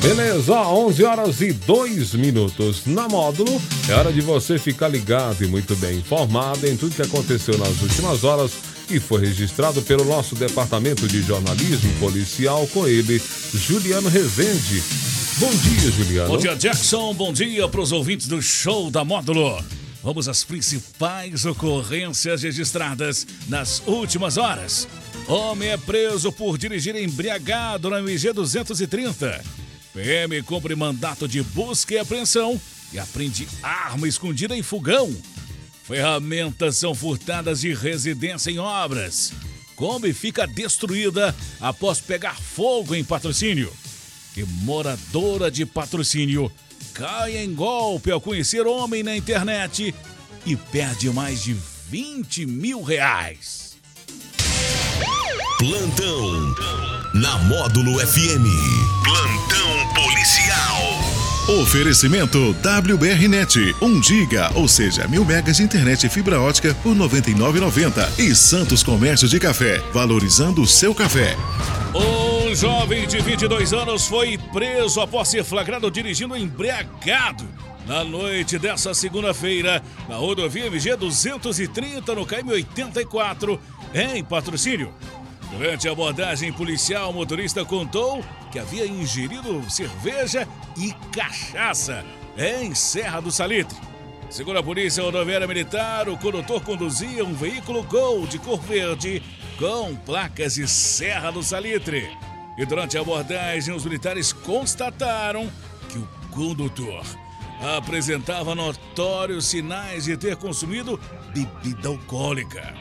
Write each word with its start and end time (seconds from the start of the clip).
Beleza, 0.00 0.54
11 0.60 1.04
horas 1.04 1.40
e 1.40 1.52
2 1.52 2.14
minutos. 2.14 2.86
Na 2.86 3.08
módulo, 3.08 3.60
é 3.88 3.94
hora 3.94 4.12
de 4.12 4.20
você 4.20 4.58
ficar 4.58 4.88
ligado 4.88 5.42
e 5.44 5.46
muito 5.46 5.74
bem 5.76 5.98
informado 5.98 6.66
em 6.66 6.76
tudo 6.76 6.94
que 6.94 7.02
aconteceu 7.02 7.58
nas 7.58 7.82
últimas 7.82 8.22
horas 8.22 8.52
e 8.88 9.00
foi 9.00 9.20
registrado 9.20 9.82
pelo 9.82 10.04
nosso 10.04 10.34
departamento 10.34 11.06
de 11.08 11.20
jornalismo 11.22 11.92
policial 11.98 12.66
com 12.68 12.86
ele, 12.86 13.20
Juliano 13.52 14.08
Rezende. 14.08 14.82
Bom 15.38 15.50
dia, 15.50 15.90
Juliano. 15.90 16.28
Bom 16.28 16.38
dia, 16.38 16.54
Jackson. 16.54 17.12
Bom 17.14 17.32
dia 17.32 17.68
para 17.68 17.80
os 17.80 17.92
ouvintes 17.92 18.28
do 18.28 18.40
show 18.40 18.90
da 18.90 19.04
módulo. 19.04 19.62
Vamos 20.02 20.28
às 20.28 20.44
principais 20.44 21.44
ocorrências 21.44 22.42
registradas 22.42 23.26
nas 23.48 23.82
últimas 23.84 24.36
horas. 24.36 24.88
Homem 25.26 25.70
é 25.70 25.76
preso 25.76 26.30
por 26.32 26.56
dirigir 26.56 26.96
embriagado 26.96 27.90
na 27.90 27.98
MG 27.98 28.32
230. 28.32 29.67
PM 29.98 30.40
cumpre 30.44 30.76
mandato 30.76 31.26
de 31.26 31.42
busca 31.42 31.92
e 31.92 31.98
apreensão 31.98 32.60
e 32.92 33.00
aprende 33.00 33.48
arma 33.60 34.06
escondida 34.06 34.56
em 34.56 34.62
fogão. 34.62 35.12
Ferramentas 35.82 36.76
são 36.76 36.94
furtadas 36.94 37.62
de 37.62 37.74
residência 37.74 38.48
em 38.48 38.60
obras. 38.60 39.32
Kombi 39.74 40.12
fica 40.12 40.46
destruída 40.46 41.34
após 41.60 42.00
pegar 42.00 42.36
fogo 42.40 42.94
em 42.94 43.02
patrocínio. 43.02 43.72
E 44.36 44.44
moradora 44.44 45.50
de 45.50 45.66
patrocínio 45.66 46.52
cai 46.94 47.36
em 47.36 47.52
golpe 47.52 48.12
ao 48.12 48.20
conhecer 48.20 48.68
homem 48.68 49.02
na 49.02 49.16
internet 49.16 49.92
e 50.46 50.54
perde 50.54 51.10
mais 51.10 51.42
de 51.42 51.56
20 51.90 52.46
mil 52.46 52.82
reais. 52.82 53.76
Plantão 55.58 56.97
na 57.18 57.36
Módulo 57.38 57.98
FM. 57.98 58.46
Plantão 59.02 59.94
policial. 59.94 61.60
Oferecimento 61.62 62.54
WBRnet, 62.62 63.74
1 63.82 64.02
giga, 64.02 64.52
ou 64.54 64.68
seja, 64.68 65.08
mil 65.08 65.24
megas 65.24 65.56
de 65.56 65.64
internet 65.64 66.06
e 66.06 66.08
fibra 66.08 66.40
ótica 66.40 66.72
por 66.80 66.92
R$ 66.92 67.00
99,90. 67.00 68.20
E 68.20 68.34
Santos 68.36 68.84
Comércio 68.84 69.26
de 69.26 69.40
Café, 69.40 69.78
valorizando 69.92 70.62
o 70.62 70.66
seu 70.66 70.94
café. 70.94 71.36
Um 71.92 72.54
jovem 72.54 73.08
de 73.08 73.18
22 73.20 73.72
anos 73.72 74.06
foi 74.06 74.38
preso 74.52 75.00
após 75.00 75.26
ser 75.28 75.42
flagrado 75.42 75.90
dirigindo 75.90 76.36
embriagado 76.36 77.44
na 77.84 78.04
noite 78.04 78.58
dessa 78.58 78.94
segunda-feira 78.94 79.82
na 80.08 80.16
rodovia 80.16 80.66
MG 80.66 80.94
230 80.94 82.14
no 82.14 82.26
KM 82.26 82.52
84 82.52 83.58
em 83.94 84.22
patrocínio. 84.22 84.92
Durante 85.50 85.88
a 85.88 85.92
abordagem 85.92 86.52
policial, 86.52 87.10
o 87.10 87.14
motorista 87.14 87.64
contou 87.64 88.22
que 88.52 88.58
havia 88.58 88.86
ingerido 88.86 89.68
cerveja 89.70 90.46
e 90.76 90.92
cachaça 91.10 92.04
em 92.36 92.74
Serra 92.74 93.20
do 93.20 93.30
Salitre. 93.30 93.76
Segundo 94.30 94.58
a 94.58 94.62
Polícia 94.62 95.02
Rodoviária 95.02 95.46
Militar, 95.46 96.08
o 96.08 96.18
condutor 96.18 96.62
conduzia 96.62 97.24
um 97.24 97.32
veículo 97.32 97.82
Gol 97.82 98.26
de 98.26 98.38
cor 98.38 98.60
verde 98.60 99.22
com 99.58 99.96
placas 99.96 100.54
de 100.54 100.68
Serra 100.68 101.30
do 101.30 101.42
Salitre. 101.42 102.14
E 102.58 102.66
durante 102.66 102.98
a 102.98 103.00
abordagem, 103.00 103.74
os 103.74 103.84
militares 103.84 104.32
constataram 104.32 105.50
que 105.88 105.98
o 105.98 106.08
condutor 106.30 107.02
apresentava 107.76 108.54
notórios 108.54 109.46
sinais 109.46 110.04
de 110.04 110.16
ter 110.16 110.36
consumido 110.36 111.00
bebida 111.32 111.88
alcoólica. 111.88 112.74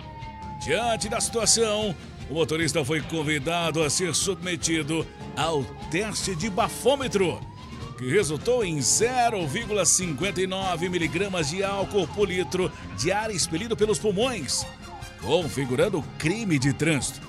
Diante 0.59 1.07
da 1.07 1.21
situação, 1.21 1.95
o 2.30 2.33
motorista 2.33 2.83
foi 2.83 3.00
convidado 3.02 3.81
a 3.83 3.89
ser 3.89 4.14
submetido 4.14 5.08
ao 5.36 5.64
teste 5.89 6.36
de 6.36 6.50
bafômetro, 6.50 7.39
que 7.97 8.09
resultou 8.09 8.64
em 8.64 8.78
0,59 8.78 10.89
miligramas 10.89 11.50
de 11.50 11.64
álcool 11.64 12.08
por 12.08 12.30
litro 12.30 12.72
de 12.97 13.11
ar 13.11 13.31
expelido 13.31 13.78
pelos 13.78 13.97
pulmões, 13.97 14.64
configurando 15.22 16.03
crime 16.18 16.59
de 16.59 16.74
trânsito. 16.74 17.25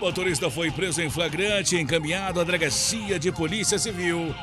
O 0.00 0.06
motorista 0.06 0.50
foi 0.50 0.70
preso 0.70 1.00
em 1.00 1.08
flagrante 1.08 1.76
e 1.76 1.80
encaminhado 1.80 2.40
à 2.40 2.44
delegacia 2.44 3.18
de 3.18 3.32
polícia 3.32 3.78
civil 3.78 4.34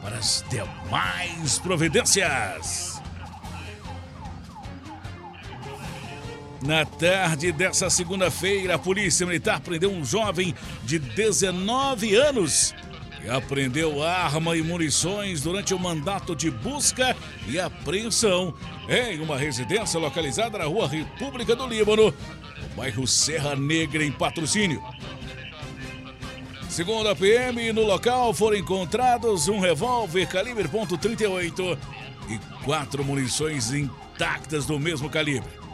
para 0.00 0.16
as 0.16 0.42
demais 0.48 1.58
providências. 1.58 2.99
Na 6.62 6.84
tarde 6.84 7.52
dessa 7.52 7.88
segunda-feira, 7.88 8.74
a 8.74 8.78
Polícia 8.78 9.26
Militar 9.26 9.60
prendeu 9.60 9.90
um 9.90 10.04
jovem 10.04 10.54
de 10.84 10.98
19 10.98 12.14
anos 12.14 12.74
e 13.24 13.30
apreendeu 13.30 14.02
arma 14.02 14.54
e 14.56 14.62
munições 14.62 15.40
durante 15.40 15.72
o 15.72 15.78
mandato 15.78 16.36
de 16.36 16.50
busca 16.50 17.16
e 17.46 17.58
apreensão 17.58 18.54
em 18.88 19.20
uma 19.20 19.38
residência 19.38 19.98
localizada 19.98 20.58
na 20.58 20.64
rua 20.64 20.86
República 20.86 21.56
do 21.56 21.66
Líbano, 21.66 22.12
no 22.60 22.68
bairro 22.76 23.06
Serra 23.06 23.56
Negra, 23.56 24.04
em 24.04 24.12
patrocínio. 24.12 24.82
Segundo 26.68 27.08
a 27.08 27.16
PM, 27.16 27.72
no 27.72 27.84
local 27.84 28.34
foram 28.34 28.58
encontrados 28.58 29.48
um 29.48 29.60
revólver 29.60 30.26
calibre 30.26 30.68
.38 30.68 31.78
e 32.28 32.38
quatro 32.64 33.02
munições 33.02 33.72
intactas 33.72 34.66
do 34.66 34.78
mesmo 34.78 35.08
calibre. 35.08 35.69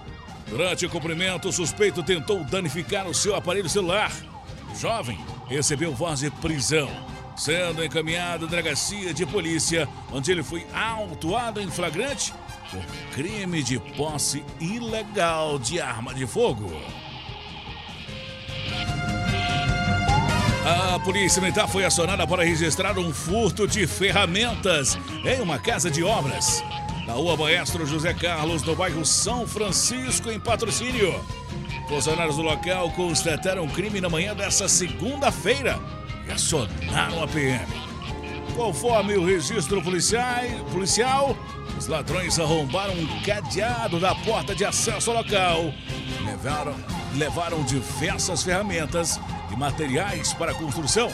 Durante 0.49 0.87
o 0.87 0.91
cumprimento, 0.91 1.49
o 1.49 1.53
suspeito 1.53 2.03
tentou 2.03 2.45
danificar 2.45 3.07
o 3.07 3.15
seu 3.15 3.35
aparelho 3.35 3.69
celular. 3.69 4.13
O 4.73 4.79
jovem 4.79 5.19
recebeu 5.49 5.93
voz 5.93 6.21
de 6.21 6.31
prisão, 6.31 6.89
sendo 7.37 7.85
encaminhado 7.85 8.47
à 8.47 8.49
delegacia 8.49 9.13
de 9.13 9.27
polícia, 9.27 9.89
onde 10.13 10.31
ele 10.31 10.43
foi 10.43 10.65
autuado 10.73 11.61
em 11.61 11.69
flagrante 11.69 12.33
por 12.71 12.83
crime 13.13 13.63
de 13.63 13.79
posse 13.79 14.45
ilegal 14.61 15.59
de 15.59 15.81
arma 15.81 16.15
de 16.15 16.27
fogo. 16.27 16.71
A 20.95 20.99
polícia 21.01 21.41
militar 21.41 21.69
foi 21.69 21.85
acionada 21.85 22.27
para 22.27 22.45
registrar 22.45 22.99
um 22.99 23.13
furto 23.13 23.69
de 23.69 23.87
ferramentas 23.87 24.99
em 25.25 25.41
uma 25.41 25.59
casa 25.59 25.91
de 25.91 26.03
obras 26.03 26.63
na 27.07 27.13
rua 27.13 27.37
Maestro 27.37 27.87
José 27.87 28.13
Carlos, 28.13 28.63
no 28.63 28.75
bairro 28.75 29.05
São 29.05 29.47
Francisco, 29.47 30.31
em 30.31 30.41
patrocínio. 30.41 31.15
Funcionários 31.89 32.37
do 32.37 32.43
local 32.43 32.91
constataram 32.91 33.65
o 33.65 33.71
crime 33.71 34.01
na 34.01 34.09
manhã 34.09 34.35
dessa 34.35 34.67
segunda-feira 34.67 35.79
e 36.27 36.33
acionaram 36.33 37.23
a 37.23 37.29
PM. 37.29 37.65
Conforme 38.57 39.17
o 39.17 39.25
registro 39.25 39.81
policial, 39.83 41.37
os 41.79 41.87
ladrões 41.87 42.41
arrombaram 42.41 42.95
um 42.95 43.23
cadeado 43.23 44.01
da 44.01 44.15
porta 44.15 44.55
de 44.55 44.65
acesso 44.65 45.11
ao 45.11 45.19
local. 45.19 45.73
Levaram, 46.25 46.75
levaram 47.15 47.63
diversas 47.63 48.43
ferramentas 48.43 49.21
e 49.53 49.57
materiais 49.57 50.33
para 50.33 50.51
a 50.51 50.55
construção. 50.55 51.13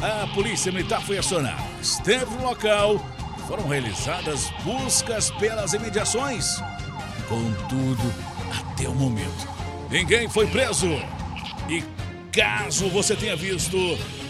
A 0.00 0.26
polícia 0.28 0.72
militar 0.72 1.02
foi 1.02 1.18
acionada. 1.18 1.62
Esteve 1.82 2.26
no 2.36 2.44
local 2.44 3.04
foram 3.46 3.68
realizadas 3.68 4.50
buscas 4.64 5.30
pelas 5.32 5.72
imediações. 5.72 6.56
Contudo, 7.28 8.12
até 8.58 8.88
o 8.88 8.94
momento, 8.94 9.48
ninguém 9.90 10.28
foi 10.28 10.46
preso. 10.46 10.88
E 11.68 11.82
caso 12.32 12.88
você 12.88 13.14
tenha 13.16 13.36
visto 13.36 13.76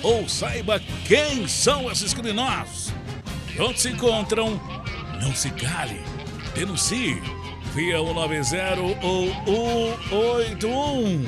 ou 0.03 0.29
saiba 0.29 0.81
quem 1.07 1.49
são 1.49 1.91
esses 1.91 2.15
criminosos, 2.15 2.93
onde 3.59 3.81
se 3.81 3.89
encontram, 3.89 4.61
não 5.21 5.35
se 5.35 5.51
cale, 5.51 6.01
denuncie 6.55 7.21
via 7.75 7.99
190 7.99 8.81
ou 9.03 9.29
181. 10.11 11.25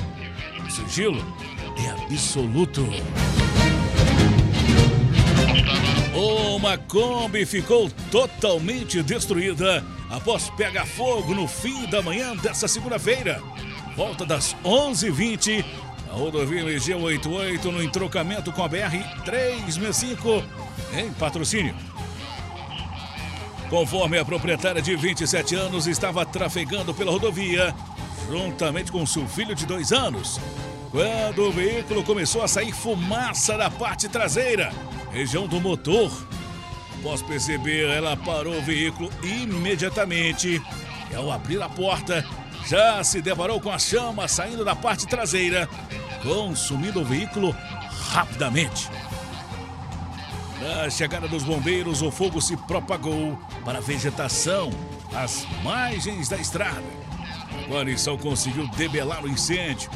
O 0.67 0.71
sigilo 0.71 1.25
é 1.85 1.91
absoluto. 1.91 2.87
Uma 6.59 6.77
Kombi 6.77 7.47
ficou 7.47 7.89
totalmente 8.11 9.03
destruída 9.03 9.85
após 10.11 10.51
pegar 10.51 10.85
fogo 10.85 11.35
no 11.35 11.47
fim 11.47 11.87
da 11.87 12.03
manhã 12.03 12.35
dessa 12.37 12.67
segunda-feira. 12.67 13.41
Volta 13.97 14.27
das 14.27 14.57
11h20, 14.65 15.65
a 16.11 16.15
rodovia 16.15 16.61
MG 16.61 16.95
88 16.95 17.71
no 17.71 17.83
entrocamento 17.83 18.51
com 18.53 18.65
a 18.65 18.69
BR 18.69 18.99
365 19.25 20.43
em 20.99 21.13
patrocínio. 21.13 21.75
Conforme 23.71 24.19
a 24.19 24.25
proprietária 24.25 24.83
de 24.83 24.97
27 24.97 25.55
anos 25.55 25.87
estava 25.87 26.27
trafegando 26.27 26.93
pela 26.93 27.13
rodovia, 27.13 27.75
juntamente 28.29 28.91
com 28.91 29.07
seu 29.07 29.27
filho 29.29 29.55
de 29.55 29.65
dois 29.65 29.93
anos, 29.93 30.41
quando 30.91 31.49
o 31.49 31.53
veículo 31.53 32.03
começou 32.03 32.43
a 32.43 32.49
sair 32.49 32.73
fumaça 32.73 33.57
da 33.57 33.71
parte 33.71 34.09
traseira 34.09 34.73
região 35.13 35.47
do 35.47 35.61
motor. 35.61 36.11
Após 36.99 37.23
perceber, 37.23 37.89
ela 37.89 38.17
parou 38.17 38.57
o 38.59 38.63
veículo 38.63 39.11
imediatamente 39.23 40.61
e, 41.11 41.15
ao 41.15 41.31
abrir 41.31 41.63
a 41.63 41.69
porta, 41.69 42.25
já 42.67 43.03
se 43.05 43.23
deparou 43.23 43.61
com 43.61 43.71
a 43.71 43.79
chama 43.79 44.27
saindo 44.27 44.65
da 44.65 44.75
parte 44.75 45.07
traseira, 45.07 45.69
consumindo 46.23 47.01
o 47.01 47.05
veículo 47.05 47.55
rapidamente. 48.11 48.91
A 50.85 50.91
chegada 50.91 51.29
dos 51.29 51.45
bombeiros, 51.45 52.03
o 52.03 52.11
fogo 52.11 52.41
se 52.41 52.57
propagou 52.57 53.39
para 53.65 53.79
a 53.79 53.81
vegetação, 53.81 54.71
às 55.15 55.47
margens 55.63 56.29
da 56.29 56.37
estrada. 56.37 57.08
Guarnição 57.69 58.17
conseguiu 58.17 58.67
debelar 58.69 59.25
o 59.25 59.29
incêndio, 59.29 59.91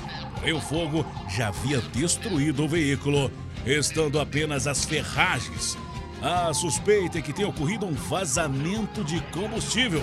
o 0.54 0.60
fogo 0.60 1.06
já 1.28 1.48
havia 1.48 1.80
destruído 1.80 2.64
o 2.64 2.68
veículo, 2.68 3.30
estando 3.64 4.20
apenas 4.20 4.66
as 4.66 4.84
ferragens. 4.84 5.78
A 6.20 6.52
suspeita 6.52 7.18
é 7.18 7.22
que 7.22 7.32
tenha 7.32 7.48
ocorrido 7.48 7.86
um 7.86 7.92
vazamento 7.92 9.02
de 9.02 9.20
combustível. 9.32 10.02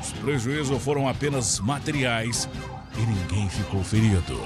Os 0.00 0.12
prejuízos 0.12 0.82
foram 0.82 1.08
apenas 1.08 1.60
materiais 1.60 2.48
e 2.96 3.00
ninguém 3.00 3.48
ficou 3.48 3.84
ferido. 3.84 4.40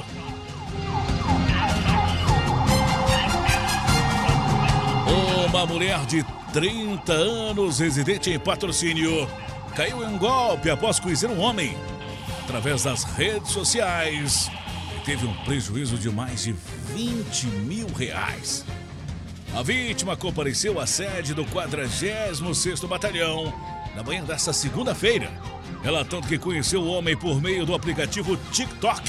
Uma 5.49 5.67
mulher 5.67 6.05
de 6.07 6.25
30 6.53 7.13
anos, 7.13 7.79
residente 7.79 8.31
em 8.31 8.39
patrocínio, 8.39 9.29
caiu 9.75 10.03
em 10.03 10.07
um 10.07 10.19
golpe 10.19 10.69
após 10.69 11.01
conhecer 11.01 11.31
um 11.31 11.41
homem 11.41 11.77
através 12.45 12.85
das 12.85 13.05
redes 13.05 13.51
sociais 13.51 14.51
e 14.97 15.01
teve 15.05 15.27
um 15.27 15.35
prejuízo 15.45 15.97
de 15.97 16.11
mais 16.11 16.43
de 16.45 16.55
20 16.95 17.47
mil 17.47 17.87
reais. 17.89 18.65
A 19.57 19.63
vítima 19.63 20.15
compareceu 20.15 20.79
à 20.79 20.87
sede 20.87 21.33
do 21.33 21.45
46º 21.47 22.87
Batalhão 22.87 23.53
na 23.97 24.03
manhã 24.03 24.23
desta 24.23 24.53
segunda-feira, 24.53 25.31
relatando 25.83 26.27
que 26.27 26.39
conheceu 26.39 26.83
o 26.83 26.89
homem 26.89 27.17
por 27.17 27.41
meio 27.41 27.65
do 27.65 27.75
aplicativo 27.75 28.37
TikTok 28.53 29.03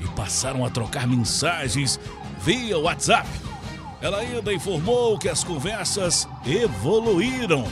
e 0.00 0.06
passaram 0.16 0.64
a 0.64 0.70
trocar 0.70 1.06
mensagens 1.06 2.00
via 2.40 2.78
WhatsApp. 2.78 3.28
Ela 4.00 4.18
ainda 4.18 4.52
informou 4.54 5.18
que 5.18 5.28
as 5.28 5.44
conversas 5.44 6.26
evoluíram 6.46 7.66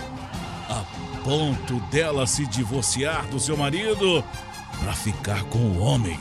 a 0.69 0.85
ponto 1.23 1.81
dela 1.91 2.27
se 2.27 2.47
divorciar 2.47 3.27
do 3.29 3.41
seu 3.41 3.57
marido 3.57 4.23
para 4.83 4.93
ficar 4.93 5.45
com 5.45 5.59
o 5.59 5.79
homem. 5.79 6.19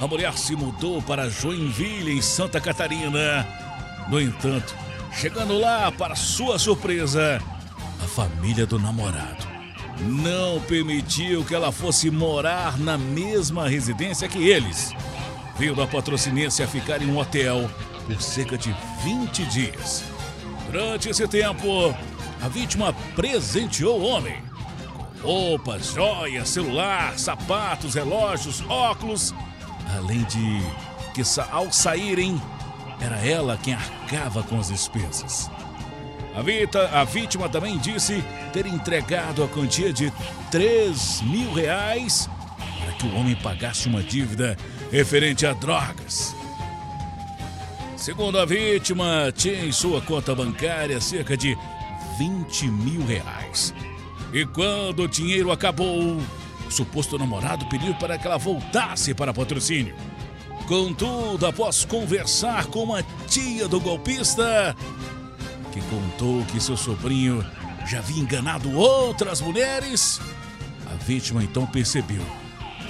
A 0.00 0.06
mulher 0.06 0.36
se 0.36 0.54
mudou 0.54 1.02
para 1.02 1.28
Joinville, 1.28 2.16
em 2.16 2.22
Santa 2.22 2.60
Catarina. 2.60 3.46
No 4.08 4.20
entanto, 4.20 4.74
chegando 5.12 5.58
lá, 5.58 5.90
para 5.90 6.14
sua 6.14 6.58
surpresa, 6.58 7.42
a 8.02 8.06
família 8.06 8.66
do 8.66 8.78
namorado 8.78 9.46
não 10.00 10.60
permitiu 10.60 11.44
que 11.44 11.54
ela 11.54 11.72
fosse 11.72 12.08
morar 12.10 12.78
na 12.78 12.96
mesma 12.96 13.68
residência 13.68 14.28
que 14.28 14.46
eles. 14.46 14.92
Vindo 15.58 15.82
a 15.82 15.86
patrocinense 15.86 16.62
a 16.62 16.68
ficar 16.68 17.02
em 17.02 17.10
um 17.10 17.18
hotel 17.18 17.68
por 18.06 18.22
cerca 18.22 18.56
de 18.56 18.72
20 19.02 19.44
dias. 19.46 20.04
Durante 20.66 21.08
esse 21.08 21.26
tempo, 21.26 21.92
a 22.40 22.48
vítima 22.48 22.92
presenteou 23.16 24.00
o 24.00 24.04
homem 24.04 24.47
roupas, 25.22 25.92
joias, 25.94 26.48
celular, 26.48 27.18
sapatos, 27.18 27.94
relógios, 27.94 28.62
óculos, 28.68 29.34
além 29.96 30.22
de 30.24 30.60
que 31.14 31.22
ao 31.50 31.72
saírem 31.72 32.40
era 33.00 33.16
ela 33.24 33.58
quem 33.62 33.74
arcava 33.74 34.42
com 34.42 34.58
as 34.58 34.68
despesas. 34.68 35.50
A, 36.34 36.42
Vita, 36.42 36.88
a 36.92 37.04
vítima 37.04 37.48
também 37.48 37.78
disse 37.78 38.22
ter 38.52 38.66
entregado 38.66 39.42
a 39.42 39.48
quantia 39.48 39.92
de 39.92 40.12
3 40.50 41.22
mil 41.22 41.52
reais 41.52 42.28
para 42.80 42.92
que 42.92 43.06
o 43.06 43.14
homem 43.16 43.34
pagasse 43.34 43.88
uma 43.88 44.02
dívida 44.02 44.56
referente 44.90 45.46
a 45.46 45.52
drogas. 45.52 46.34
Segundo 47.96 48.38
a 48.38 48.44
vítima, 48.44 49.32
tinha 49.34 49.64
em 49.64 49.72
sua 49.72 50.00
conta 50.00 50.34
bancária 50.34 51.00
cerca 51.00 51.36
de 51.36 51.58
20 52.16 52.68
mil 52.68 53.04
reais. 53.04 53.74
E 54.32 54.44
quando 54.44 55.04
o 55.04 55.08
dinheiro 55.08 55.50
acabou, 55.50 56.18
o 56.66 56.70
suposto 56.70 57.18
namorado 57.18 57.66
pediu 57.66 57.94
para 57.94 58.18
que 58.18 58.26
ela 58.26 58.36
voltasse 58.36 59.14
para 59.14 59.32
patrocínio. 59.32 59.94
Contudo, 60.66 61.46
após 61.46 61.84
conversar 61.84 62.66
com 62.66 62.84
uma 62.84 63.02
tia 63.26 63.66
do 63.66 63.80
golpista, 63.80 64.76
que 65.72 65.80
contou 65.82 66.44
que 66.46 66.60
seu 66.60 66.76
sobrinho 66.76 67.44
já 67.86 68.00
havia 68.00 68.22
enganado 68.22 68.70
outras 68.76 69.40
mulheres, 69.40 70.20
a 70.92 70.94
vítima 71.04 71.42
então 71.42 71.66
percebeu 71.66 72.22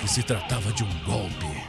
que 0.01 0.09
se 0.09 0.25
tratava 0.25 0.73
de 0.73 0.83
um 0.83 1.05
golpe. 1.05 1.69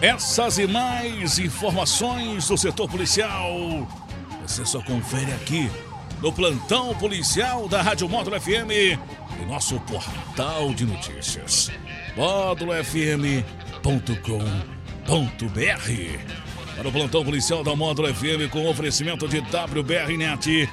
Essas 0.00 0.58
e 0.58 0.66
mais 0.66 1.38
informações 1.38 2.48
do 2.48 2.56
setor 2.56 2.88
policial 2.88 3.86
você 4.48 4.64
só 4.64 4.80
confere 4.82 5.30
aqui 5.32 5.70
no 6.20 6.32
plantão 6.32 6.94
policial 6.96 7.68
da 7.68 7.80
Rádio 7.80 8.08
Módulo 8.08 8.40
FM 8.40 8.70
e 9.40 9.46
nosso 9.46 9.78
portal 9.80 10.74
de 10.74 10.84
notícias 10.84 11.70
módulofm.com.br. 12.16 13.44
Para 16.76 16.88
o 16.88 16.92
plantão 16.92 17.24
policial 17.24 17.62
da 17.62 17.74
Módulo 17.76 18.12
FM 18.12 18.50
com 18.50 18.68
oferecimento 18.68 19.28
de 19.28 19.38
WBRnet, 19.38 20.68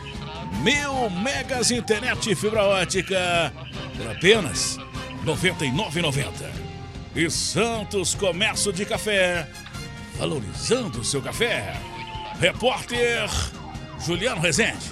mil 0.64 1.10
megas 1.10 1.70
internet 1.72 2.34
fibra 2.36 2.64
ótica 2.64 3.54
por 3.96 4.12
apenas 4.12 4.78
R$ 4.78 5.32
99,90 5.32 6.66
e 7.16 7.30
Santos 7.30 8.16
Comércio 8.16 8.74
de 8.74 8.86
Café, 8.86 9.48
valorizando 10.18 11.00
o 11.02 11.06
seu 11.06 11.22
café. 11.22 11.80
Repórter 12.40 13.30
Juliano 14.06 14.42
Rezende. 14.42 14.92